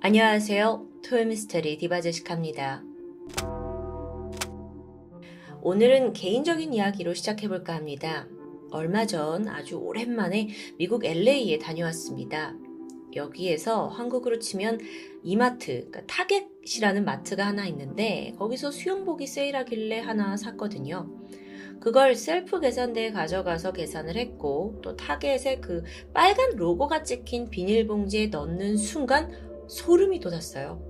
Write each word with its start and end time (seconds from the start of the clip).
안녕하세요. 0.00 0.86
토요미스터리 1.04 1.76
디바제시카입니다. 1.78 2.84
오늘은 5.60 6.12
개인적인 6.12 6.72
이야기로 6.72 7.14
시작해볼까 7.14 7.74
합니다. 7.74 8.28
얼마 8.70 9.06
전 9.06 9.48
아주 9.48 9.76
오랜만에 9.76 10.50
미국 10.78 11.04
LA에 11.04 11.58
다녀왔습니다. 11.58 12.54
여기에서 13.16 13.88
한국으로 13.88 14.38
치면 14.38 14.78
이마트, 15.24 15.88
그러니까 15.90 16.02
타겟이라는 16.06 17.04
마트가 17.04 17.44
하나 17.44 17.66
있는데 17.66 18.34
거기서 18.38 18.70
수영복이 18.70 19.26
세일하길래 19.26 19.98
하나 19.98 20.36
샀거든요. 20.36 21.10
그걸 21.80 22.14
셀프 22.14 22.60
계산대에 22.60 23.10
가져가서 23.10 23.72
계산을 23.72 24.16
했고 24.16 24.78
또 24.82 24.96
타겟에 24.96 25.58
그 25.60 25.82
빨간 26.12 26.56
로고가 26.56 27.02
찍힌 27.02 27.50
비닐봉지에 27.50 28.28
넣는 28.28 28.76
순간 28.76 29.47
소름이 29.68 30.20
돋았어요. 30.20 30.82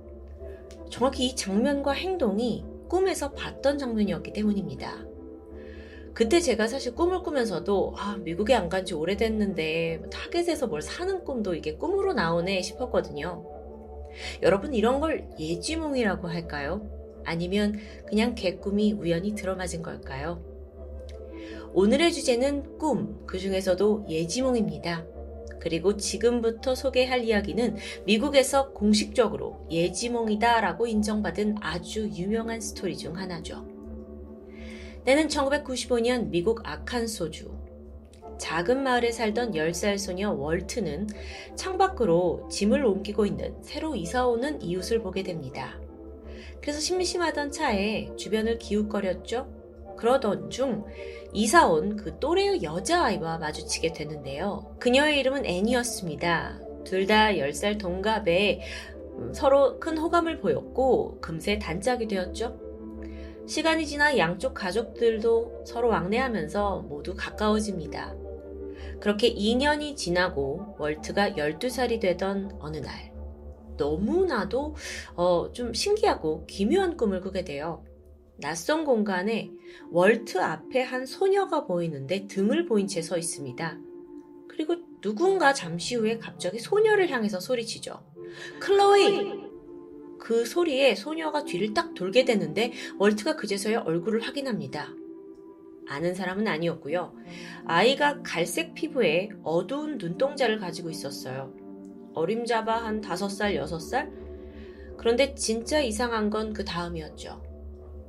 정확히 0.89 1.27
이 1.27 1.35
장면과 1.35 1.91
행동이 1.91 2.65
꿈에서 2.87 3.31
봤던 3.33 3.77
장면이었기 3.77 4.33
때문입니다. 4.33 5.05
그때 6.13 6.39
제가 6.39 6.67
사실 6.67 6.95
꿈을 6.95 7.21
꾸면서도 7.21 7.93
아, 7.97 8.17
미국에 8.17 8.53
안 8.55 8.67
간 8.69 8.83
지 8.85 8.93
오래됐는데 8.93 10.03
타겟에서 10.11 10.67
뭘 10.67 10.81
사는 10.81 11.23
꿈도 11.23 11.53
이게 11.53 11.75
꿈으로 11.75 12.13
나오네 12.13 12.61
싶었거든요. 12.61 13.45
여러분 14.41 14.73
이런 14.73 14.99
걸 14.99 15.29
예지몽이라고 15.39 16.27
할까요? 16.27 16.89
아니면 17.25 17.77
그냥 18.07 18.33
개꿈이 18.33 18.93
우연히 18.93 19.35
들어맞은 19.35 19.83
걸까요? 19.83 20.43
오늘의 21.73 22.11
주제는 22.11 22.79
꿈, 22.79 23.23
그 23.27 23.37
중에서도 23.37 24.05
예지몽입니다. 24.09 25.05
그리고 25.59 25.97
지금부터 25.97 26.75
소개할 26.75 27.23
이야기는 27.23 27.77
미국에서 28.05 28.71
공식적으로 28.71 29.65
예지몽이다 29.69 30.61
라고 30.61 30.87
인정받은 30.87 31.57
아주 31.61 32.09
유명한 32.09 32.61
스토리 32.61 32.97
중 32.97 33.17
하나죠. 33.17 33.65
때는 35.05 35.27
1995년 35.27 36.29
미국 36.29 36.61
아칸소주. 36.63 37.57
작은 38.37 38.83
마을에 38.83 39.11
살던 39.11 39.51
10살 39.51 39.97
소녀 39.97 40.31
월트는 40.31 41.07
창밖으로 41.55 42.47
짐을 42.49 42.85
옮기고 42.85 43.25
있는 43.25 43.61
새로 43.61 43.95
이사오는 43.95 44.61
이웃을 44.61 45.01
보게 45.01 45.23
됩니다. 45.23 45.79
그래서 46.61 46.79
심심하던 46.79 47.51
차에 47.51 48.15
주변을 48.15 48.57
기웃거렸죠. 48.59 49.58
그러던 49.99 50.49
중 50.49 50.85
이사 51.33 51.67
온 51.67 51.97
그 51.97 52.17
또래의 52.19 52.63
여자아이와 52.63 53.37
마주치게 53.37 53.91
되는데요. 53.93 54.75
그녀의 54.79 55.19
이름은 55.19 55.45
애니였습니다. 55.45 56.59
둘 56.85 57.05
다 57.05 57.27
10살 57.33 57.77
동갑에 57.77 58.61
음, 59.17 59.33
서로 59.33 59.77
큰 59.79 59.97
호감을 59.97 60.39
보였고 60.39 61.19
금세 61.19 61.59
단짝이 61.59 62.07
되었죠. 62.07 62.57
시간이 63.45 63.85
지나 63.85 64.17
양쪽 64.17 64.53
가족들도 64.53 65.63
서로 65.65 65.89
왕래하면서 65.89 66.85
모두 66.87 67.13
가까워집니다. 67.15 68.15
그렇게 69.01 69.33
2년이 69.33 69.97
지나고 69.97 70.75
월트가 70.77 71.31
12살이 71.31 71.99
되던 71.99 72.57
어느 72.59 72.77
날 72.77 73.11
너무나도 73.77 74.75
어, 75.15 75.51
좀 75.51 75.73
신기하고 75.73 76.45
기묘한 76.45 76.95
꿈을 76.95 77.21
꾸게 77.21 77.43
돼요. 77.43 77.83
낯선 78.41 78.85
공간에 78.85 79.51
월트 79.91 80.39
앞에 80.41 80.81
한 80.81 81.05
소녀가 81.05 81.65
보이는데 81.65 82.27
등을 82.27 82.65
보인 82.65 82.87
채 82.87 83.01
서 83.01 83.17
있습니다. 83.17 83.77
그리고 84.47 84.75
누군가 85.01 85.53
잠시 85.53 85.95
후에 85.95 86.17
갑자기 86.17 86.59
소녀를 86.59 87.09
향해서 87.09 87.39
소리치죠. 87.39 88.03
클로이! 88.59 89.49
그 90.19 90.45
소리에 90.45 90.95
소녀가 90.95 91.43
뒤를 91.45 91.73
딱 91.73 91.93
돌게 91.93 92.25
되는데 92.25 92.73
월트가 92.97 93.35
그제서야 93.37 93.81
얼굴을 93.81 94.21
확인합니다. 94.21 94.89
아는 95.87 96.13
사람은 96.13 96.47
아니었고요. 96.47 97.15
아이가 97.65 98.21
갈색 98.21 98.73
피부에 98.75 99.29
어두운 99.43 99.97
눈동자를 99.97 100.59
가지고 100.59 100.89
있었어요. 100.89 101.53
어림잡아 102.13 102.83
한 102.83 103.01
5살, 103.01 103.55
6살? 103.55 104.11
그런데 104.97 105.33
진짜 105.35 105.79
이상한 105.81 106.29
건 106.29 106.53
그 106.53 106.65
다음이었죠. 106.65 107.48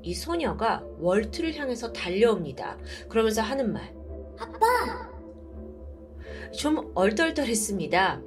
이 0.02 0.14
소녀가 0.14 0.84
월트를 0.98 1.54
향해서 1.56 1.92
달려옵니다. 1.92 2.78
그러면서 3.08 3.42
하는 3.42 3.72
말. 3.72 3.94
아빠! 4.38 5.10
좀 6.52 6.90
얼떨떨했습니다. 6.94 8.22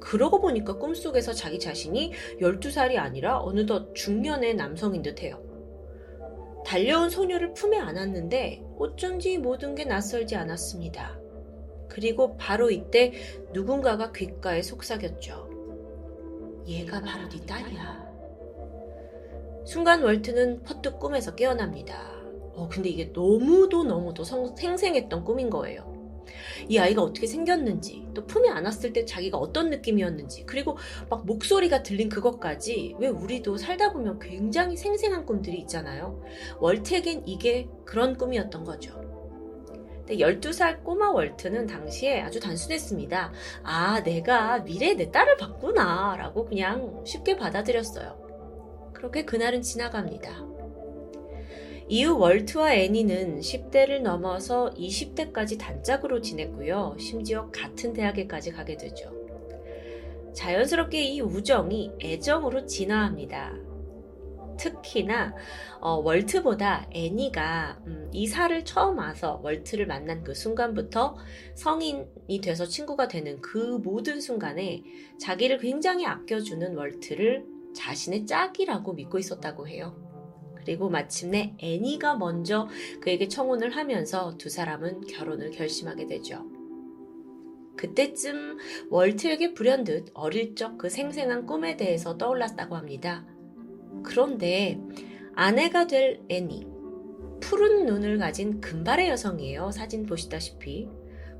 그러고 0.00 0.40
보니까 0.40 0.78
꿈속에서 0.78 1.32
자기 1.32 1.58
자신이 1.58 2.12
12살이 2.40 2.98
아니라 2.98 3.40
어느덧 3.40 3.94
중년의 3.94 4.54
남성인 4.54 5.02
듯 5.02 5.22
해요. 5.22 5.40
달려온 6.66 7.10
소녀를 7.10 7.54
품에 7.54 7.78
안았는데 7.78 8.62
어쩐지 8.78 9.38
모든 9.38 9.74
게 9.74 9.84
낯설지 9.84 10.36
않았습니다. 10.36 11.18
그리고 11.88 12.36
바로 12.36 12.70
이때 12.70 13.12
누군가가 13.52 14.12
귓가에 14.12 14.62
속삭였죠. 14.62 15.50
얘가 16.66 17.00
바로 17.00 17.28
네 17.28 17.44
딸이야. 17.44 18.11
순간 19.64 20.02
월트는 20.02 20.62
퍼뜩 20.62 20.98
꿈에서 20.98 21.34
깨어납니다. 21.34 22.12
어, 22.54 22.68
근데 22.70 22.88
이게 22.88 23.10
너무도 23.12 23.84
너무도 23.84 24.24
성, 24.24 24.54
생생했던 24.56 25.24
꿈인 25.24 25.50
거예요. 25.50 25.92
이 26.68 26.78
아이가 26.78 27.02
어떻게 27.02 27.26
생겼는지, 27.26 28.06
또 28.14 28.26
품에 28.26 28.48
안았을 28.48 28.92
때 28.92 29.04
자기가 29.04 29.38
어떤 29.38 29.70
느낌이었는지, 29.70 30.44
그리고 30.46 30.76
막 31.08 31.26
목소리가 31.26 31.82
들린 31.82 32.08
그것까지 32.08 32.96
왜 32.98 33.08
우리도 33.08 33.56
살다 33.56 33.92
보면 33.92 34.18
굉장히 34.18 34.76
생생한 34.76 35.26
꿈들이 35.26 35.58
있잖아요. 35.60 36.22
월트에겐 36.58 37.24
이게 37.26 37.68
그런 37.84 38.16
꿈이었던 38.16 38.64
거죠. 38.64 39.00
근데 40.06 40.16
12살 40.16 40.82
꼬마 40.82 41.10
월트는 41.10 41.66
당시에 41.66 42.20
아주 42.20 42.40
단순했습니다. 42.40 43.32
아, 43.62 44.02
내가 44.02 44.58
미래에 44.60 44.94
내 44.94 45.10
딸을 45.10 45.36
봤구나. 45.36 46.16
라고 46.16 46.44
그냥 46.44 47.02
쉽게 47.06 47.36
받아들였어요. 47.36 48.31
그렇게 49.02 49.24
그날은 49.24 49.62
지나갑니다. 49.62 50.46
이후 51.88 52.16
월트와 52.20 52.74
애니는 52.74 53.40
10대를 53.40 54.00
넘어서 54.00 54.72
20대까지 54.76 55.58
단짝으로 55.58 56.20
지냈고요. 56.20 56.94
심지어 57.00 57.50
같은 57.50 57.92
대학에까지 57.94 58.52
가게 58.52 58.76
되죠. 58.76 59.10
자연스럽게 60.36 61.02
이 61.02 61.20
우정이 61.20 61.94
애정으로 62.00 62.64
진화합니다. 62.66 63.56
특히나 64.56 65.34
어, 65.80 65.94
월트보다 65.96 66.86
애니가 66.92 67.80
음, 67.88 68.08
이사를 68.12 68.64
처음 68.64 68.98
와서 68.98 69.40
월트를 69.42 69.88
만난 69.88 70.22
그 70.22 70.32
순간부터 70.32 71.16
성인이 71.56 72.40
돼서 72.40 72.66
친구가 72.66 73.08
되는 73.08 73.40
그 73.40 73.80
모든 73.82 74.20
순간에 74.20 74.84
자기를 75.18 75.58
굉장히 75.58 76.06
아껴주는 76.06 76.76
월트를 76.76 77.51
자신의 77.74 78.26
짝이라고 78.26 78.94
믿고 78.94 79.18
있었다고 79.18 79.68
해요. 79.68 79.96
그리고 80.54 80.88
마침내 80.88 81.54
애니가 81.58 82.16
먼저 82.16 82.68
그에게 83.00 83.28
청혼을 83.28 83.74
하면서 83.76 84.36
두 84.38 84.48
사람은 84.48 85.02
결혼을 85.02 85.50
결심하게 85.50 86.06
되죠. 86.06 86.46
그때쯤 87.76 88.58
월트에게 88.90 89.54
불현듯 89.54 90.10
어릴 90.14 90.54
적 90.54 90.78
그 90.78 90.88
생생한 90.88 91.46
꿈에 91.46 91.76
대해서 91.76 92.16
떠올랐다고 92.16 92.76
합니다. 92.76 93.26
그런데 94.04 94.80
아내가 95.34 95.86
될 95.86 96.20
애니, 96.28 96.66
푸른 97.40 97.86
눈을 97.86 98.18
가진 98.18 98.60
금발의 98.60 99.08
여성이에요. 99.08 99.70
사진 99.72 100.06
보시다시피. 100.06 100.88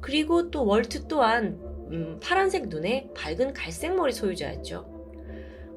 그리고 0.00 0.50
또 0.50 0.66
월트 0.66 1.06
또한 1.06 1.60
음, 1.92 2.18
파란색 2.22 2.68
눈에 2.68 3.10
밝은 3.14 3.52
갈색 3.52 3.94
머리 3.94 4.12
소유자였죠. 4.12 4.91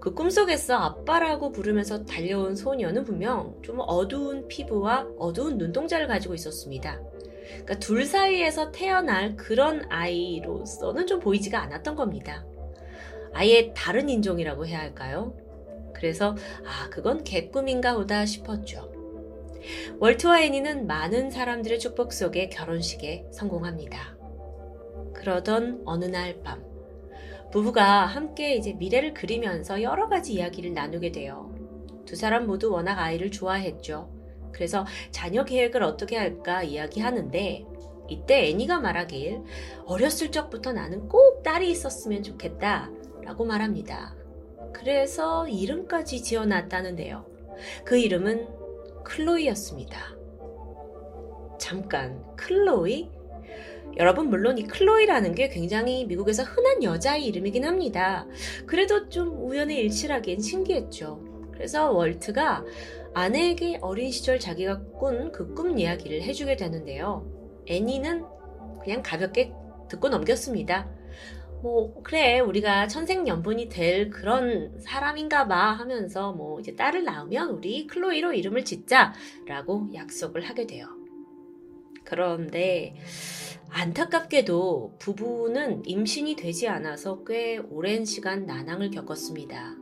그 0.06 0.14
꿈속에서 0.14 0.76
아빠라고 0.76 1.52
부르면서 1.52 2.06
달려온 2.06 2.56
소녀는 2.56 3.06
분명 3.06 3.60
좀 3.64 3.80
어두운 3.80 4.48
피부와 4.48 5.08
어두운 5.18 5.58
눈동자를 5.58 6.06
가지고 6.06 6.36
있었습니다. 6.36 7.02
그러니까 7.48 7.80
둘 7.80 8.06
사이에서 8.06 8.72
태어날 8.72 9.36
그런 9.36 9.84
아이로서는 9.90 11.08
좀 11.08 11.20
보이지가 11.20 11.60
않았던 11.60 11.96
겁니다. 11.96 12.46
아예 13.34 13.74
다른 13.76 14.08
인종이라고 14.08 14.68
해야 14.68 14.78
할까요? 14.78 15.36
그래서 15.96 16.36
아 16.64 16.88
그건 16.92 17.24
개꿈인가 17.24 17.96
보다 17.96 18.28
싶었죠. 18.28 18.92
월트와 19.98 20.44
애니는 20.44 20.86
많은 20.86 21.32
사람들의 21.32 21.80
축복 21.80 22.14
속에 22.14 22.50
결혼식에 22.50 23.26
성공합니다. 23.32 24.16
그러던 25.16 25.82
어느 25.84 26.06
날 26.06 26.44
밤, 26.44 26.64
부부가 27.56 28.06
함께 28.06 28.54
이제 28.56 28.74
미래를 28.74 29.14
그리면서 29.14 29.82
여러 29.82 30.10
가지 30.10 30.34
이야기를 30.34 30.74
나누게 30.74 31.14
돼요. 31.14 31.56
두 32.06 32.18
사람 32.18 32.48
모두 32.48 32.70
워낙 32.70 33.00
아이를 33.00 33.32
좋아했죠. 33.32 34.12
그래서 34.52 34.86
자녀 35.12 35.46
계획을 35.46 35.82
어떻게 35.82 36.18
할까 36.18 36.64
이야기하는데 36.64 37.66
이때 38.10 38.50
애니가 38.50 38.82
말하길 38.82 39.42
어렸을 39.86 40.32
적부터 40.32 40.74
나는 40.74 41.08
꼭 41.08 41.44
딸이 41.44 41.72
있었으면 41.72 42.24
좋겠다 42.24 42.92
라고 43.22 43.46
말합니다. 43.46 44.18
그래서 44.74 45.48
이름까지 45.48 46.24
지어놨다는데요. 46.24 47.26
그 47.86 47.98
이름은 47.98 48.50
클로이였습니다. 49.06 49.98
잠깐, 51.58 52.22
클로이? 52.36 53.15
여러분, 53.98 54.30
물론 54.30 54.58
이 54.58 54.64
클로이라는 54.64 55.36
게 55.36 55.50
굉장히 55.50 56.06
미국에서 56.06 56.44
흔한 56.44 56.84
여자의 56.84 57.26
이름이긴 57.28 57.64
합니다. 57.66 58.28
그래도 58.66 59.08
좀 59.10 59.46
우연의 59.46 59.78
일치라기엔 59.78 60.42
신기했죠. 60.42 61.22
그래서 61.54 61.92
월트가 61.92 62.66
아내에게 63.14 63.80
어린 63.82 64.12
시절 64.12 64.40
자기가 64.40 64.82
꾼 65.00 65.32
그 65.32 65.54
꿈 65.56 65.80
이야기를 65.80 66.22
해주게 66.24 66.58
되는데요. 66.58 67.26
애니는 67.68 68.26
그냥 68.84 69.02
가볍게 69.02 69.54
듣고 69.90 70.10
넘겼습니다. 70.10 70.90
뭐, 71.62 72.02
그래, 72.04 72.42
우리가 72.42 72.88
천생연분이 72.88 73.70
될 73.70 74.10
그런 74.10 74.78
사람인가 74.80 75.48
봐 75.48 75.72
하면서 75.72 76.34
뭐, 76.34 76.60
이제 76.60 76.76
딸을 76.76 77.06
낳으면 77.06 77.50
우리 77.52 77.88
클로이로 77.88 78.34
이름을 78.34 78.66
짓자 78.66 79.14
라고 79.48 79.88
약속을 79.94 80.42
하게 80.42 80.68
돼요. 80.68 80.88
그런데, 82.04 82.94
안타깝게도 83.78 84.96
부부는 85.00 85.86
임신이 85.86 86.38
되지 86.38 86.70
않아서 86.70 87.26
꽤 87.26 87.58
오랜 87.58 88.06
시간 88.06 88.46
난항을 88.46 88.90
겪었습니다. 88.92 89.76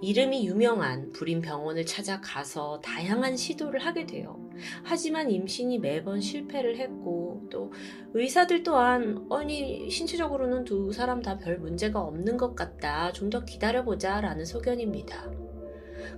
이름이 0.00 0.46
유명한 0.46 1.10
불임 1.10 1.40
병원을 1.40 1.84
찾아가서 1.84 2.80
다양한 2.80 3.36
시도를 3.36 3.80
하게 3.80 4.06
돼요. 4.06 4.48
하지만 4.84 5.32
임신이 5.32 5.80
매번 5.80 6.20
실패를 6.20 6.78
했고 6.78 7.42
또 7.50 7.72
의사들 8.14 8.62
또한 8.62 9.26
아니 9.32 9.90
신체적으로는 9.90 10.62
두 10.62 10.92
사람 10.92 11.22
다 11.22 11.38
별 11.38 11.58
문제가 11.58 12.00
없는 12.00 12.36
것 12.36 12.54
같다. 12.54 13.10
좀 13.12 13.30
더 13.30 13.44
기다려보자 13.44 14.20
라는 14.20 14.44
소견입니다. 14.44 15.28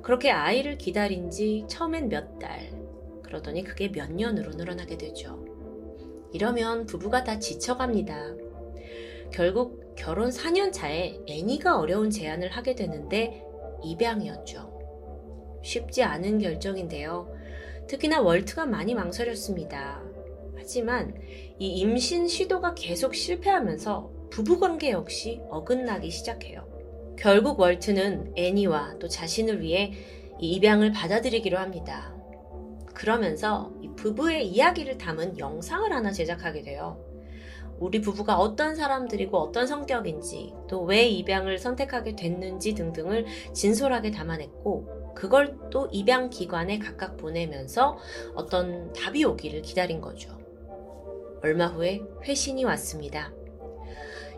그렇게 0.02 0.30
아이를 0.30 0.76
기다린 0.76 1.30
지 1.30 1.64
처음엔 1.66 2.10
몇 2.10 2.38
달, 2.38 2.70
그러더니 3.22 3.64
그게 3.64 3.90
몇 3.90 4.12
년으로 4.12 4.50
늘어나게 4.52 4.98
되죠. 4.98 5.41
이러면 6.32 6.86
부부가 6.86 7.24
다 7.24 7.38
지쳐갑니다. 7.38 8.34
결국 9.32 9.94
결혼 9.96 10.30
4년 10.30 10.72
차에 10.72 11.20
애니가 11.28 11.78
어려운 11.78 12.10
제안을 12.10 12.50
하게 12.50 12.74
되는데 12.74 13.42
입양이었죠. 13.84 15.60
쉽지 15.62 16.02
않은 16.02 16.38
결정인데요. 16.38 17.32
특히나 17.86 18.20
월트가 18.20 18.66
많이 18.66 18.94
망설였습니다. 18.94 20.02
하지만 20.56 21.14
이 21.58 21.68
임신 21.68 22.28
시도가 22.28 22.74
계속 22.74 23.14
실패하면서 23.14 24.10
부부 24.30 24.58
관계 24.58 24.90
역시 24.90 25.40
어긋나기 25.50 26.10
시작해요. 26.10 26.66
결국 27.18 27.60
월트는 27.60 28.32
애니와 28.36 28.96
또 28.98 29.08
자신을 29.08 29.60
위해 29.60 29.92
이 30.40 30.52
입양을 30.52 30.92
받아들이기로 30.92 31.58
합니다. 31.58 32.16
그러면서 32.94 33.72
이 33.80 33.88
부부의 33.96 34.48
이야기를 34.48 34.98
담은 34.98 35.38
영상을 35.38 35.90
하나 35.92 36.10
제작하게 36.12 36.62
돼요. 36.62 36.98
우리 37.78 38.00
부부가 38.00 38.36
어떤 38.38 38.76
사람들이고 38.76 39.36
어떤 39.36 39.66
성격인지 39.66 40.54
또 40.68 40.82
왜 40.82 41.08
입양을 41.08 41.58
선택하게 41.58 42.14
됐는지 42.16 42.74
등등을 42.74 43.26
진솔하게 43.52 44.12
담아냈고 44.12 45.14
그걸 45.14 45.58
또 45.70 45.88
입양 45.90 46.30
기관에 46.30 46.78
각각 46.78 47.16
보내면서 47.16 47.98
어떤 48.34 48.92
답이 48.92 49.24
오기를 49.24 49.62
기다린 49.62 50.00
거죠. 50.00 50.38
얼마 51.42 51.66
후에 51.66 52.00
회신이 52.24 52.64
왔습니다. 52.64 53.32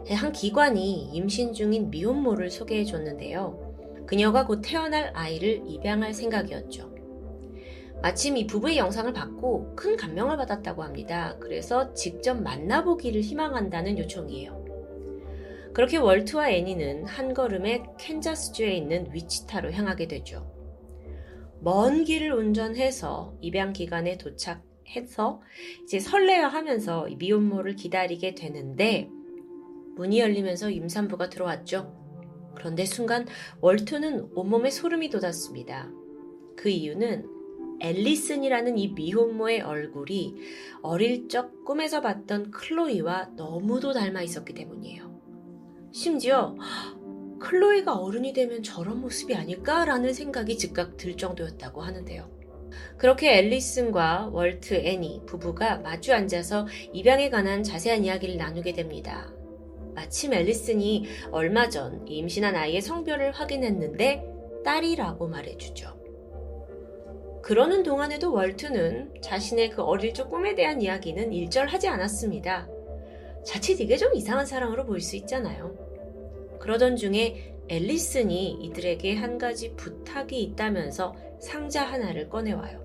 한 0.09 0.33
기관이 0.33 1.11
임신 1.13 1.53
중인 1.53 1.91
미혼모를 1.91 2.51
소개해 2.51 2.85
줬는데요. 2.85 4.05
그녀가 4.07 4.47
곧 4.47 4.61
태어날 4.63 5.11
아이를 5.15 5.63
입양할 5.67 6.13
생각이었죠. 6.15 6.94
마침 8.05 8.37
이 8.37 8.47
부부의 8.47 8.77
영상을 8.77 9.11
받고 9.15 9.77
큰 9.77 9.97
감명을 9.97 10.37
받았다고 10.37 10.83
합니다. 10.83 11.39
그래서 11.41 11.95
직접 11.95 12.35
만나보기를 12.35 13.23
희망한다는 13.23 13.97
요청이에요. 13.97 14.63
그렇게 15.73 15.97
월트와 15.97 16.51
애니는 16.51 17.07
한 17.07 17.33
걸음에 17.33 17.83
캔자스주에 17.99 18.75
있는 18.77 19.09
위치타로 19.11 19.73
향하게 19.73 20.07
되죠. 20.07 20.53
먼 21.61 22.05
길을 22.05 22.31
운전해서 22.35 23.39
입양 23.41 23.73
기관에 23.73 24.19
도착해서 24.19 25.41
이제 25.85 25.99
설레어 25.99 26.49
하면서 26.49 27.09
미혼모를 27.17 27.75
기다리게 27.75 28.35
되는데 28.35 29.09
문이 29.97 30.21
열리면서 30.21 30.69
임산부가 30.69 31.31
들어왔죠. 31.31 32.53
그런데 32.55 32.85
순간 32.85 33.25
월트는 33.63 34.33
온몸에 34.35 34.69
소름이 34.69 35.09
돋았습니다. 35.09 35.91
그 36.55 36.69
이유는 36.69 37.34
앨리슨이라는 37.81 38.79
이 38.79 38.89
미혼모의 38.89 39.63
얼굴이 39.63 40.37
어릴 40.83 41.29
적 41.29 41.65
꿈에서 41.65 42.01
봤던 42.01 42.51
클로이와 42.51 43.31
너무도 43.37 43.93
닮아 43.93 44.23
있었기 44.23 44.55
때문이에요. 44.55 45.15
심지어 45.93 46.57
클로이가 47.41 47.95
어른이 47.95 48.33
되면 48.33 48.63
저런 48.63 49.01
모습이 49.01 49.35
아닐까라는 49.35 50.13
생각이 50.13 50.57
즉각 50.57 50.97
들 50.97 51.17
정도였다고 51.17 51.83
하는데요. 51.83 52.31
그렇게 52.97 53.39
앨리슨과 53.39 54.31
월트, 54.33 54.75
애니 54.75 55.23
부부가 55.27 55.79
마주 55.79 56.13
앉아서 56.13 56.67
입양에 56.93 57.31
관한 57.31 57.63
자세한 57.63 58.05
이야기를 58.05 58.37
나누게 58.37 58.73
됩니다. 58.73 59.33
마침 59.95 60.33
앨리슨이 60.33 61.07
얼마 61.31 61.69
전 61.69 62.07
임신한 62.09 62.57
아이의 62.57 62.83
성별을 62.83 63.33
확인했는데 63.33 64.25
딸이라고 64.65 65.29
말해주죠. 65.29 66.04
그러는 67.45 67.83
동안에도 67.83 68.33
월트는 68.33 69.21
자신의 69.21 69.69
그 69.69 69.83
어릴 69.83 70.15
적 70.15 70.31
꿈에 70.31 70.55
대한 70.55 70.81
이야기는 70.81 71.31
일절하지 71.31 71.89
않았습니다. 71.89 72.67
자칫 73.45 73.79
이게 73.83 73.99
좀 73.99 74.15
이상한 74.15 74.47
사랑으로 74.47 74.87
보일 74.87 75.03
수 75.03 75.15
있잖아요. 75.17 75.77
그러던 76.59 76.97
중에 76.97 77.55
앨리슨이 77.69 78.53
이들에게 78.63 79.17
한 79.17 79.37
가지 79.37 79.75
부탁이 79.77 80.43
있다면서 80.43 81.15
상자 81.39 81.85
하나를 81.85 82.31
꺼내와요. 82.31 82.83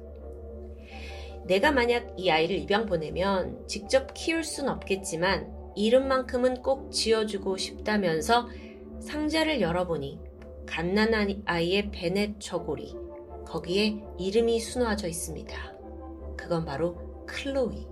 내가 1.46 1.72
만약 1.72 2.14
이 2.18 2.30
아이를 2.30 2.58
입양 2.58 2.86
보내면 2.86 3.66
직접 3.66 4.14
키울 4.14 4.44
순 4.44 4.68
없겠지만 4.68 5.54
이름만큼은 5.78 6.64
꼭 6.64 6.92
지어주고 6.92 7.56
싶다면서 7.56 8.50
상자를 9.00 9.62
열어보니 9.62 10.20
갓난한 10.66 11.44
아이의 11.46 11.92
베넷 11.92 12.42
저고리, 12.42 12.94
거기에 13.50 14.04
이름이 14.20 14.60
수놓아져 14.60 15.08
있습니다. 15.08 15.74
그건 16.38 16.66
바로 16.66 17.26
클로이. 17.26 17.88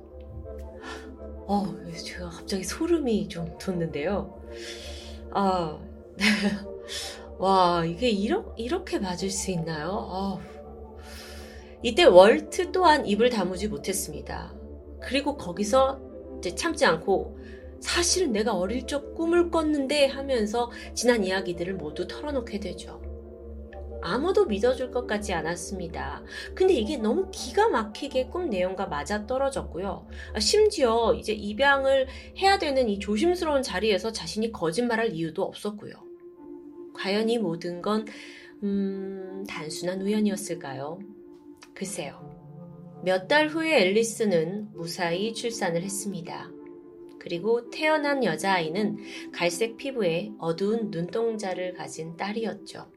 어, 1.48 1.76
제가 2.06 2.30
갑자기 2.30 2.64
소름이 2.64 3.28
좀 3.28 3.58
돋는데요. 3.58 4.40
아, 5.32 5.80
와, 7.40 7.86
이게 7.86 8.10
이러, 8.10 8.54
이렇게 8.56 9.00
맞을 9.00 9.32
수 9.32 9.50
있나요? 9.52 10.08
아, 10.12 10.40
이때 11.82 12.04
월트 12.04 12.72
또한 12.72 13.06
입을 13.06 13.30
다무지 13.30 13.68
못했습니다. 13.68 14.54
그리고 15.02 15.38
거기서 15.38 16.00
참지 16.56 16.86
않고 16.86 17.38
사실은 17.80 18.32
내가 18.32 18.54
어릴 18.54 18.86
적 18.86 19.16
꿈을 19.16 19.50
꿨는데 19.50 20.08
하면서 20.08 20.70
지난 20.94 21.24
이야기들을 21.24 21.76
모두 21.76 22.08
털어놓게 22.08 22.60
되죠. 22.60 23.07
아무도 24.02 24.46
믿어줄 24.46 24.92
것 24.92 25.08
같지 25.08 25.34
않았습니다. 25.34 26.24
근데 26.56 26.74
이게 26.74 26.98
너무 26.98 27.30
기가 27.32 27.70
막히게 27.70 28.28
꿈 28.28 28.50
내용과 28.50 28.88
맞아 28.88 29.26
떨어졌고요. 29.26 30.08
아, 30.34 30.40
심지어 30.40 31.14
이제 31.18 31.34
입양을 31.34 32.08
해야 32.38 32.58
되는 32.60 32.88
이 32.90 33.00
조심스러운 33.00 33.64
자리에서 33.64 34.12
자신이 34.12 34.52
거짓말할 34.52 35.14
이유도 35.14 35.44
없었고요. 35.44 35.94
과연 36.94 37.30
이 37.30 37.38
모든 37.38 37.82
건, 37.82 38.06
음, 38.64 39.46
단순한 39.48 40.02
우연이었을까요? 40.02 41.00
글쎄요. 41.74 42.36
몇 43.04 43.28
달 43.28 43.48
후에 43.48 43.82
앨리슨은 43.82 44.70
무사히 44.74 45.34
출산을 45.34 45.84
했습니다. 45.84 46.50
그리고 47.20 47.70
태어난 47.70 48.24
여자아이는 48.24 48.98
갈색 49.32 49.78
피부에 49.78 50.32
어두운 50.40 50.90
눈동자를 50.92 51.74
가진 51.74 52.16
딸이었죠. 52.16 52.97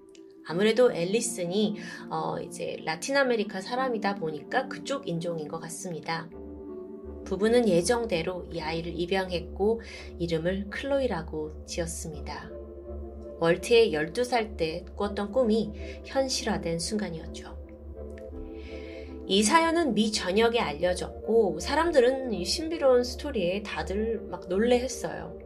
아무래도 0.50 0.92
앨리슨이 0.92 1.76
어 2.10 2.40
이제 2.40 2.76
라틴 2.84 3.16
아메리카 3.16 3.60
사람이다 3.60 4.16
보니까 4.16 4.66
그쪽 4.66 5.06
인종인 5.06 5.46
것 5.46 5.60
같습니다. 5.60 6.28
부부는 7.24 7.68
예정대로 7.68 8.48
이 8.50 8.60
아이를 8.60 8.98
입양했고 8.98 9.80
이름을 10.18 10.70
클로이라고 10.70 11.66
지었습니다. 11.66 12.50
월트의 13.38 13.92
12살 13.92 14.56
때 14.56 14.84
꿨던 14.96 15.30
꿈이 15.30 15.72
현실화된 16.04 16.80
순간이었죠. 16.80 17.56
이 19.28 19.44
사연은 19.44 19.94
미 19.94 20.10
전역에 20.10 20.58
알려졌고 20.58 21.60
사람들은 21.60 22.32
이 22.32 22.44
신비로운 22.44 23.04
스토리에 23.04 23.62
다들 23.62 24.22
막 24.28 24.48
놀래했어요. 24.48 25.38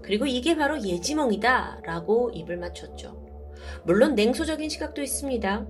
그리고 0.00 0.26
이게 0.26 0.54
바로 0.54 0.80
예지몽이다 0.80 1.80
라고 1.84 2.30
입을 2.30 2.56
맞췄죠. 2.58 3.23
물론 3.84 4.14
냉소적인 4.14 4.68
시각도 4.68 5.02
있습니다. 5.02 5.66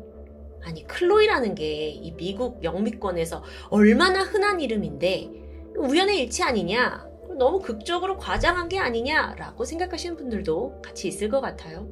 아니, 0.64 0.86
클로이라는 0.86 1.54
게 1.54 1.90
이 1.90 2.12
미국 2.16 2.62
영미권에서 2.64 3.42
얼마나 3.70 4.22
흔한 4.22 4.60
이름인데 4.60 5.30
우연의 5.76 6.20
일치 6.20 6.42
아니냐? 6.42 7.06
너무 7.38 7.60
극적으로 7.60 8.16
과장한 8.16 8.68
게 8.68 8.78
아니냐라고 8.78 9.64
생각하시는 9.64 10.16
분들도 10.16 10.82
같이 10.82 11.08
있을 11.08 11.28
것 11.28 11.40
같아요. 11.40 11.88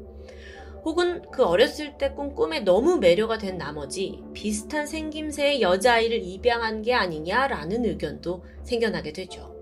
혹은 0.84 1.22
그 1.30 1.44
어렸을 1.44 1.96
때 1.98 2.12
꾼 2.12 2.34
꿈에 2.34 2.60
너무 2.60 2.98
매료가 2.98 3.38
된 3.38 3.56
나머지 3.58 4.20
비슷한 4.32 4.86
생김새의 4.86 5.62
여자아이를 5.62 6.22
입양한 6.22 6.82
게 6.82 6.94
아니냐라는 6.94 7.84
의견도 7.84 8.44
생겨나게 8.64 9.12
되죠. 9.12 9.54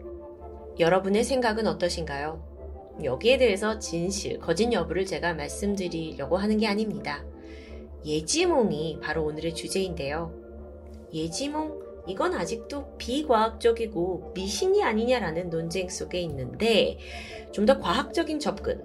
여러분의 0.78 1.24
생각은 1.24 1.66
어떠신가요? 1.66 2.49
여기에 3.04 3.38
대해서 3.38 3.78
진실, 3.78 4.38
거짓 4.38 4.72
여부를 4.72 5.06
제가 5.06 5.34
말씀드리려고 5.34 6.36
하는 6.36 6.58
게 6.58 6.66
아닙니다. 6.66 7.24
예지몽이 8.04 8.98
바로 9.02 9.24
오늘의 9.24 9.54
주제인데요. 9.54 10.34
예지몽, 11.12 11.80
이건 12.06 12.34
아직도 12.34 12.96
비과학적이고 12.96 14.32
미신이 14.34 14.82
아니냐라는 14.82 15.50
논쟁 15.50 15.88
속에 15.88 16.20
있는데 16.20 16.98
좀 17.52 17.66
더 17.66 17.78
과학적인 17.78 18.38
접근. 18.40 18.82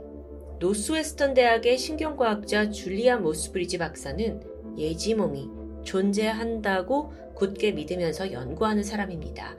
노스웨스턴 0.59 1.33
대학의 1.33 1.77
신경과학자 1.77 2.71
줄리아 2.71 3.17
모스브리지 3.17 3.77
박사는 3.77 4.41
예지몽이 4.77 5.64
존재한다고 5.85 7.13
굳게 7.35 7.71
믿으면서 7.71 8.31
연구하는 8.31 8.83
사람입니다. 8.83 9.55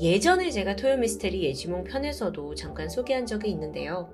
예전에 0.00 0.50
제가 0.50 0.76
토요미스테리 0.76 1.42
예지몽 1.42 1.84
편에서도 1.84 2.54
잠깐 2.54 2.88
소개한 2.88 3.26
적이 3.26 3.50
있는데요. 3.50 4.10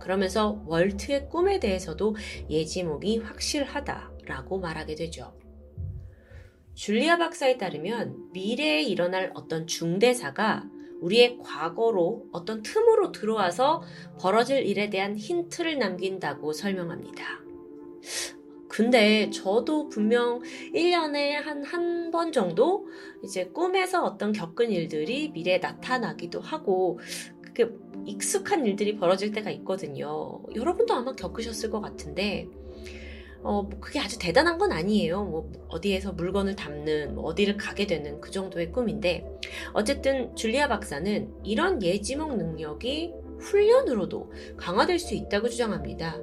그러면서 0.00 0.62
월트의 0.66 1.28
꿈에 1.28 1.60
대해서도 1.60 2.16
예지몽이 2.48 3.18
확실하다라고 3.18 4.58
말하게 4.58 4.94
되죠. 4.94 5.32
줄리아 6.74 7.18
박사에 7.18 7.58
따르면 7.58 8.30
미래에 8.32 8.82
일어날 8.82 9.30
어떤 9.34 9.66
중대사가 9.66 10.64
우리의 11.00 11.38
과거로 11.38 12.26
어떤 12.32 12.62
틈으로 12.62 13.12
들어와서 13.12 13.82
벌어질 14.18 14.66
일에 14.66 14.90
대한 14.90 15.16
힌트를 15.16 15.78
남긴다고 15.78 16.52
설명합니다. 16.52 17.22
근데 18.70 19.30
저도 19.30 19.88
분명 19.88 20.40
1년에 20.74 21.32
한 21.42 21.64
한 21.64 22.10
번 22.10 22.32
정도 22.32 22.88
이제 23.24 23.44
꿈에서 23.46 24.04
어떤 24.04 24.32
겪은 24.32 24.70
일들이 24.72 25.28
미래에 25.30 25.58
나타나기도 25.58 26.40
하고 26.40 26.98
그게 27.42 27.68
익숙한 28.06 28.66
일들이 28.66 28.96
벌어질 28.96 29.30
때가 29.32 29.50
있거든요. 29.50 30.42
여러분도 30.56 30.94
아마 30.94 31.12
겪으셨을 31.12 31.70
것 31.70 31.80
같은데 31.80 32.48
어, 33.42 33.62
뭐 33.62 33.80
그게 33.80 33.98
아주 34.00 34.18
대단한 34.18 34.58
건 34.58 34.72
아니에요. 34.72 35.24
뭐 35.24 35.50
어디에서 35.68 36.12
물건을 36.12 36.56
담는, 36.56 37.14
뭐 37.14 37.24
어디를 37.24 37.56
가게 37.56 37.86
되는 37.86 38.20
그 38.20 38.30
정도의 38.30 38.70
꿈인데, 38.72 39.24
어쨌든 39.72 40.34
줄리아 40.36 40.68
박사는 40.68 41.32
이런 41.44 41.82
예지몽 41.82 42.36
능력이 42.36 43.12
훈련으로도 43.38 44.30
강화될 44.58 44.98
수 44.98 45.14
있다고 45.14 45.48
주장합니다. 45.48 46.18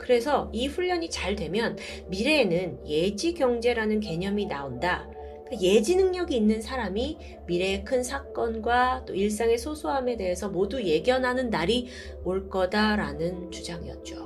그래서 0.00 0.50
이 0.52 0.66
훈련이 0.66 1.10
잘 1.10 1.36
되면 1.36 1.76
미래에는 2.08 2.88
예지 2.88 3.34
경제라는 3.34 4.00
개념이 4.00 4.46
나온다. 4.46 5.06
그러니까 5.44 5.60
예지 5.60 5.96
능력이 5.96 6.34
있는 6.34 6.62
사람이 6.62 7.18
미래의 7.46 7.84
큰 7.84 8.02
사건과 8.02 9.04
또 9.06 9.14
일상의 9.14 9.58
소소함에 9.58 10.16
대해서 10.16 10.48
모두 10.48 10.82
예견하는 10.82 11.50
날이 11.50 11.88
올 12.24 12.48
거다라는 12.48 13.50
주장이었죠. 13.50 14.16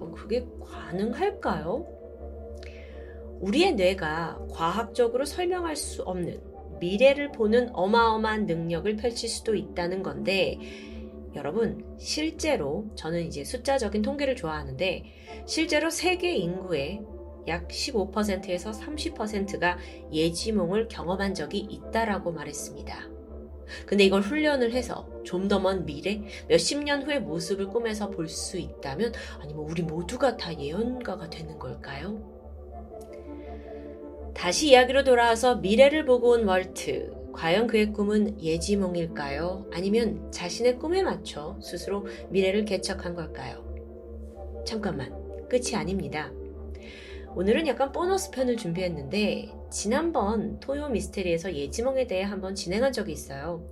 어, 0.00 0.12
그게 0.16 0.46
가능할까요? 0.64 1.86
우리의 3.40 3.74
뇌가 3.74 4.46
과학적으로 4.50 5.26
설명할 5.26 5.76
수 5.76 6.02
없는 6.02 6.40
미래를 6.80 7.30
보는 7.32 7.70
어마어마한 7.74 8.46
능력을 8.46 8.96
펼칠 8.96 9.28
수도 9.28 9.54
있다는 9.54 10.02
건데, 10.02 10.58
여러분, 11.36 11.84
실제로 11.98 12.86
저는 12.94 13.22
이제 13.26 13.44
숫자적인 13.44 14.02
통계를 14.02 14.36
좋아하는데, 14.36 15.04
실제로 15.46 15.90
세계 15.90 16.34
인구의 16.36 17.02
약 17.48 17.68
15%에서 17.68 18.70
30%가 18.70 19.78
예지몽을 20.12 20.88
경험한 20.88 21.34
적이 21.34 21.58
있다라고 21.58 22.32
말했습니다. 22.32 23.10
근데 23.86 24.04
이걸 24.04 24.20
훈련을 24.20 24.72
해서 24.72 25.08
좀 25.24 25.48
더 25.48 25.58
먼 25.58 25.84
미래, 25.86 26.22
몇십 26.48 26.82
년 26.84 27.02
후의 27.02 27.20
모습을 27.22 27.68
꿈에서 27.68 28.10
볼 28.10 28.28
수 28.28 28.58
있다면, 28.58 29.12
아니면 29.40 29.56
뭐 29.56 29.66
우리 29.70 29.82
모두가 29.82 30.36
다 30.36 30.56
예언가가 30.58 31.28
되는 31.28 31.58
걸까요? 31.58 32.30
다시 34.34 34.70
이야기로 34.70 35.04
돌아와서 35.04 35.56
미래를 35.56 36.04
보고 36.04 36.30
온 36.30 36.46
월트. 36.46 37.23
과연 37.34 37.66
그의 37.66 37.92
꿈은 37.92 38.40
예지몽일까요? 38.40 39.68
아니면 39.72 40.30
자신의 40.30 40.78
꿈에 40.78 41.02
맞춰 41.02 41.58
스스로 41.60 42.06
미래를 42.30 42.64
개척한 42.64 43.14
걸까요? 43.14 43.64
잠깐만, 44.64 45.12
끝이 45.48 45.74
아닙니다. 45.74 46.32
오늘은 47.34 47.66
약간 47.66 47.90
보너스 47.90 48.30
편을 48.30 48.56
준비했는데 48.56 49.52
지난번 49.70 50.60
토요 50.60 50.88
미스테리에서 50.88 51.54
예지몽에 51.54 52.06
대해 52.06 52.22
한번 52.22 52.54
진행한 52.54 52.92
적이 52.92 53.12
있어요. 53.12 53.68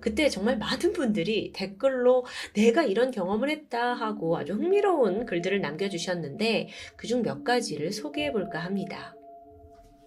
그때 0.00 0.28
정말 0.28 0.58
많은 0.58 0.92
분들이 0.92 1.52
댓글로 1.52 2.26
내가 2.54 2.82
이런 2.82 3.12
경험을 3.12 3.48
했다 3.48 3.94
하고 3.94 4.36
아주 4.36 4.54
흥미로운 4.54 5.24
글들을 5.24 5.60
남겨주셨는데 5.60 6.68
그중 6.96 7.22
몇 7.22 7.44
가지를 7.44 7.92
소개해 7.92 8.32
볼까 8.32 8.58
합니다. 8.58 9.14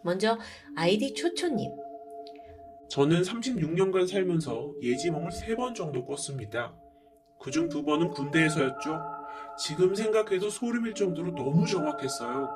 먼저 0.03 0.37
아이디 0.75 1.13
초초님. 1.13 1.88
저는 2.89 3.21
36년간 3.21 4.07
살면서 4.07 4.73
예지몽을 4.81 5.29
3번 5.29 5.75
정도 5.75 6.03
꿨습니다. 6.05 6.73
그중 7.39 7.69
두 7.69 7.83
번은 7.83 8.09
군대에서였죠. 8.09 8.99
지금 9.59 9.93
생각해도 9.93 10.49
소름일 10.49 10.95
정도로 10.95 11.35
너무 11.35 11.67
정확했어요. 11.67 12.49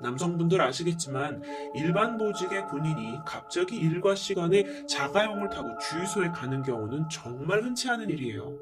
남성분들 0.00 0.62
아시겠지만 0.62 1.42
일반 1.74 2.16
보직의 2.16 2.68
군인이 2.68 3.18
갑자기 3.26 3.76
일과 3.76 4.14
시간에 4.14 4.86
자가용을 4.86 5.50
타고 5.50 5.68
주유소에 5.78 6.28
가는 6.30 6.62
경우는 6.62 7.10
정말 7.10 7.62
흔치 7.62 7.90
않은 7.90 8.08
일이에요. 8.08 8.56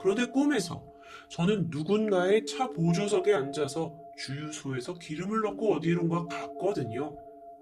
그런데 0.00 0.24
꿈에서 0.24 0.82
저는 1.28 1.68
누군가의 1.68 2.46
차 2.46 2.68
보조석에 2.70 3.34
앉아서 3.34 3.94
주유소에서 4.16 4.94
기름을 4.94 5.42
넣고 5.42 5.74
어디론가 5.74 6.28
갔거든요. 6.28 7.14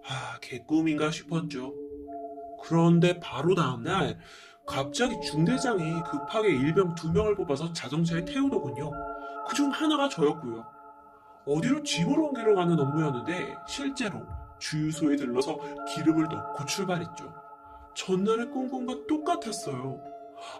아, 0.04 0.38
개꿈인가 0.40 1.10
싶었죠. 1.10 1.81
그런데 2.62 3.18
바로 3.20 3.54
다음날 3.54 4.18
갑자기 4.66 5.14
중대장이 5.20 6.02
급하게 6.10 6.48
일병 6.50 6.94
두 6.94 7.10
명을 7.12 7.34
뽑아서 7.36 7.72
자동차에 7.72 8.24
태우더군요. 8.24 8.90
그 9.48 9.54
중 9.56 9.70
하나가 9.70 10.08
저였고요. 10.08 10.64
어디로 11.46 11.82
짐을 11.82 12.18
옮기러 12.18 12.54
가는 12.54 12.78
업무였는데 12.78 13.56
실제로 13.66 14.20
주유소에 14.60 15.16
들러서 15.16 15.58
기름을 15.92 16.24
넣고 16.28 16.64
출발했죠. 16.64 17.34
전날의 17.96 18.50
꿈꿈과 18.50 19.06
똑같았어요. 19.08 20.00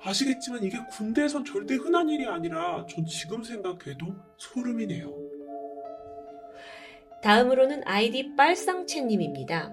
아시겠지만 0.05 0.65
이게 0.65 0.79
군대에선 0.91 1.45
절대 1.45 1.77
흔한 1.77 2.09
일이 2.09 2.27
아니라 2.27 2.85
전 2.87 3.07
지금 3.07 3.43
생각해도 3.45 4.07
소름이네요. 4.37 5.09
다음으로는 7.23 7.83
아이디 7.87 8.35
빨상채님입니다. 8.37 9.73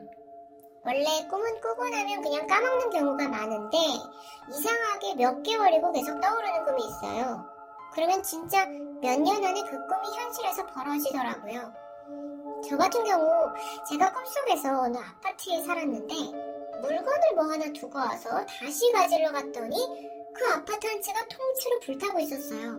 원래 0.86 1.27
꿈은 1.29 1.62
꾸고 1.62 1.89
나면 1.89 2.21
그냥 2.21 2.48
까먹는 2.48 2.89
경우가 2.89 3.27
많은데 3.27 3.77
이상하게 4.50 5.15
몇 5.15 5.43
개월이고 5.43 5.91
계속 5.91 6.19
떠오르는 6.21 6.65
꿈이 6.65 6.83
있어요. 6.86 7.45
그러면 7.93 8.24
진짜 8.24 8.65
몇 9.01 9.19
년 9.19 9.43
안에 9.43 9.62
그 9.63 9.69
꿈이 9.88 10.17
현실에서 10.17 10.65
벌어지더라고요. 10.67 11.74
저 12.67 12.77
같은 12.77 13.03
경우 13.03 13.27
제가 13.89 14.12
꿈속에서 14.13 14.81
어느 14.81 14.98
아파트에 14.98 15.62
살았는데 15.63 16.13
물건을 16.81 17.36
뭐 17.36 17.45
하나 17.45 17.71
두고 17.74 17.98
와서 17.98 18.29
다시 18.45 18.91
가지러 18.91 19.31
갔더니 19.31 19.75
그 20.33 20.45
아파트 20.53 20.88
한 20.88 21.01
채가 21.01 21.19
통째로 21.27 21.79
불타고 21.83 22.19
있었어요. 22.19 22.77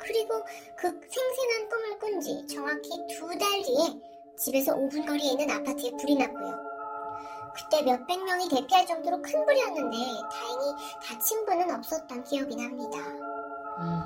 그리고 0.00 0.42
그 0.76 0.88
생생한 0.88 1.68
꿈을 1.68 1.98
꾼 1.98 2.20
지 2.20 2.46
정확히 2.46 2.88
두 3.10 3.26
달 3.38 3.38
뒤에 3.62 4.00
집에서 4.38 4.74
5분 4.74 5.06
거리에 5.06 5.32
있는 5.32 5.50
아파트에 5.50 5.90
불이 6.00 6.14
났고요. 6.16 6.71
그때 7.54 7.82
몇백 7.82 8.24
명이 8.24 8.48
대피할 8.48 8.86
정도로 8.86 9.20
큰 9.22 9.44
불이었는데 9.44 9.96
다행히 10.30 10.74
다친 11.06 11.44
분은 11.44 11.70
없었던 11.74 12.24
기억이 12.24 12.56
납니다. 12.56 12.98
음, 13.80 14.02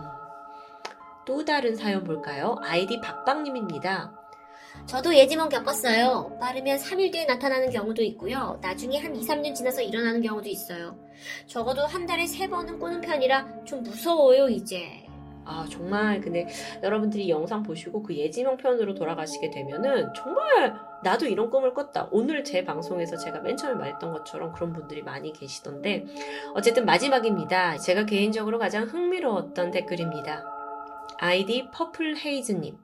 또 1.24 1.44
다른 1.44 1.74
사연 1.76 2.04
볼까요? 2.04 2.56
아이디 2.62 3.00
박박님입니다. 3.00 4.12
저도 4.84 5.14
예지몽 5.16 5.48
겪었어요. 5.48 6.36
빠르면 6.38 6.78
3일 6.78 7.10
뒤에 7.12 7.24
나타나는 7.24 7.70
경우도 7.70 8.02
있고요. 8.02 8.58
나중에 8.60 8.98
한 8.98 9.16
2, 9.16 9.26
3년 9.26 9.54
지나서 9.54 9.80
일어나는 9.80 10.20
경우도 10.20 10.48
있어요. 10.48 10.98
적어도 11.46 11.86
한 11.86 12.04
달에 12.06 12.24
3번은 12.24 12.78
꾸는 12.78 13.00
편이라 13.00 13.64
좀 13.64 13.82
무서워요, 13.82 14.48
이제. 14.48 15.05
아, 15.46 15.64
정말, 15.70 16.20
근데 16.20 16.48
여러분들이 16.82 17.26
이 17.26 17.30
영상 17.30 17.62
보시고 17.62 18.02
그 18.02 18.14
예지몽 18.14 18.56
편으로 18.56 18.94
돌아가시게 18.94 19.50
되면은 19.50 20.12
정말 20.14 20.74
나도 21.04 21.26
이런 21.26 21.50
꿈을 21.50 21.72
꿨다. 21.72 22.08
오늘 22.10 22.42
제 22.42 22.64
방송에서 22.64 23.16
제가 23.16 23.40
맨 23.40 23.56
처음에 23.56 23.76
말했던 23.76 24.12
것처럼 24.12 24.52
그런 24.52 24.72
분들이 24.72 25.02
많이 25.02 25.32
계시던데, 25.32 26.04
어쨌든 26.54 26.84
마지막입니다. 26.84 27.78
제가 27.78 28.06
개인적으로 28.06 28.58
가장 28.58 28.84
흥미로웠던 28.84 29.70
댓글입니다. 29.70 30.44
아이디 31.18 31.68
퍼플 31.72 32.16
헤이즈님. 32.16 32.76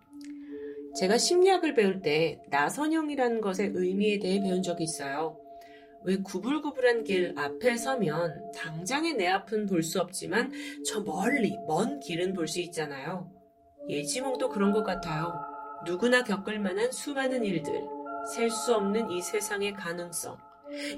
제가 0.94 1.18
심리학을 1.18 1.74
배울 1.74 2.00
때 2.00 2.40
나선형이라는 2.50 3.40
것의 3.40 3.72
의미에 3.74 4.18
대해 4.18 4.40
배운 4.40 4.62
적이 4.62 4.84
있어요. 4.84 5.41
왜 6.04 6.16
구불구불한 6.18 7.04
길 7.04 7.34
앞에 7.36 7.76
서면 7.76 8.50
당장의 8.52 9.14
내 9.14 9.28
앞은 9.28 9.66
볼 9.66 9.82
수 9.82 10.00
없지만 10.00 10.52
저 10.86 11.00
멀리 11.00 11.56
먼 11.66 12.00
길은 12.00 12.32
볼 12.34 12.46
수 12.48 12.60
있잖아요. 12.60 13.30
예지몽도 13.88 14.48
그런 14.48 14.72
것 14.72 14.82
같아요. 14.84 15.32
누구나 15.86 16.22
겪을 16.22 16.58
만한 16.60 16.90
수많은 16.92 17.44
일들, 17.44 17.82
셀 18.34 18.50
수 18.50 18.74
없는 18.74 19.10
이 19.10 19.20
세상의 19.20 19.74
가능성, 19.74 20.36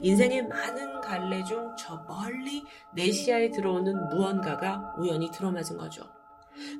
인생의 0.02 0.46
많은 0.46 1.00
갈래 1.00 1.42
중 1.44 1.74
저 1.78 2.04
멀리 2.08 2.62
내 2.94 3.10
시야에 3.10 3.50
들어오는 3.50 4.08
무언가가 4.08 4.94
우연히 4.98 5.30
들어맞은 5.30 5.76
거죠. 5.78 6.04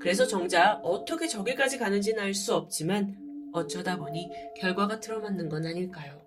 그래서 0.01 0.27
정작 0.27 0.81
어떻게 0.85 1.27
저기까지 1.27 1.79
가는지는 1.79 2.23
알 2.23 2.35
수 2.35 2.55
없지만 2.55 3.17
어쩌다 3.53 3.97
보니 3.97 4.31
결과가 4.57 5.01
들어맞는 5.01 5.49
건 5.49 5.67
아닐까요? 5.67 6.24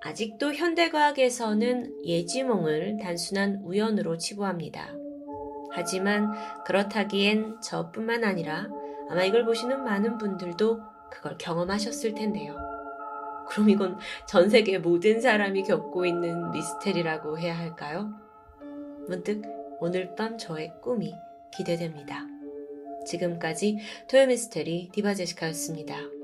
아직도 0.00 0.54
현대과학에서는 0.54 2.04
예지몽을 2.04 2.98
단순한 3.02 3.62
우연으로 3.64 4.18
치부합니다. 4.18 4.94
하지만 5.72 6.32
그렇다기엔 6.64 7.60
저뿐만 7.60 8.24
아니라 8.24 8.68
아마 9.10 9.24
이걸 9.24 9.44
보시는 9.44 9.84
많은 9.84 10.18
분들도 10.18 10.80
그걸 11.10 11.36
경험하셨을 11.38 12.14
텐데요. 12.14 12.56
그럼 13.48 13.70
이건 13.70 13.98
전 14.26 14.48
세계 14.50 14.78
모든 14.78 15.20
사람이 15.20 15.62
겪고 15.64 16.04
있는 16.04 16.50
미스테리라고 16.50 17.38
해야 17.38 17.56
할까요? 17.56 18.12
문득 19.08 19.42
오늘 19.80 20.14
밤 20.14 20.36
저의 20.36 20.72
꿈이 20.82 21.14
기대됩니다. 21.56 22.26
지금까지 23.06 23.78
토요미스테리 24.08 24.90
디바제시카였습니다. 24.92 26.15